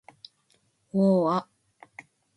[0.93, 0.97] を―
[1.31, 1.47] あ